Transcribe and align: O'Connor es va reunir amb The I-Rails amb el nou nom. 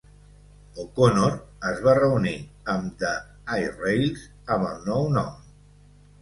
O'Connor 0.83 1.35
es 1.71 1.81
va 1.87 1.93
reunir 1.99 2.33
amb 2.73 2.97
The 3.05 3.13
I-Rails 3.65 4.25
amb 4.57 4.67
el 4.71 4.83
nou 4.89 5.07
nom. 5.21 5.31